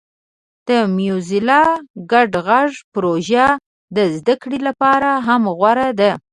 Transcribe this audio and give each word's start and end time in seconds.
د 0.67 0.69
موزیلا 0.95 1.63
ګډ 2.11 2.31
غږ 2.47 2.71
پروژه 2.93 3.47
د 3.95 3.97
زده 4.15 4.35
کړې 4.41 4.59
لپاره 4.67 5.09
هم 5.27 5.41
غوره 5.57 5.89
ده. 5.99 6.11